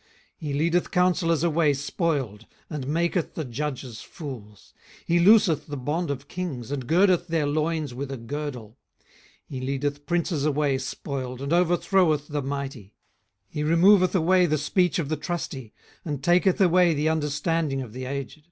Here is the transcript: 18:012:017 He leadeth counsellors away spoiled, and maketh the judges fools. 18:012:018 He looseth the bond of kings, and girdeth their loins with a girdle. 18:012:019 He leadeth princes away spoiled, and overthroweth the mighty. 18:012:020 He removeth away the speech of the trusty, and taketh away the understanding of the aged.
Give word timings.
18:012:017 0.00 0.08
He 0.38 0.52
leadeth 0.54 0.90
counsellors 0.92 1.42
away 1.44 1.74
spoiled, 1.74 2.46
and 2.70 2.86
maketh 2.86 3.34
the 3.34 3.44
judges 3.44 4.00
fools. 4.00 4.72
18:012:018 5.00 5.02
He 5.08 5.18
looseth 5.18 5.66
the 5.66 5.76
bond 5.76 6.10
of 6.10 6.26
kings, 6.26 6.70
and 6.70 6.86
girdeth 6.86 7.26
their 7.26 7.46
loins 7.46 7.92
with 7.92 8.10
a 8.10 8.16
girdle. 8.16 8.78
18:012:019 8.90 9.40
He 9.44 9.60
leadeth 9.60 10.06
princes 10.06 10.46
away 10.46 10.78
spoiled, 10.78 11.42
and 11.42 11.52
overthroweth 11.52 12.28
the 12.28 12.40
mighty. 12.40 12.82
18:012:020 13.50 13.50
He 13.50 13.62
removeth 13.62 14.14
away 14.14 14.46
the 14.46 14.56
speech 14.56 14.98
of 14.98 15.10
the 15.10 15.16
trusty, 15.18 15.74
and 16.06 16.24
taketh 16.24 16.62
away 16.62 16.94
the 16.94 17.10
understanding 17.10 17.82
of 17.82 17.92
the 17.92 18.06
aged. 18.06 18.46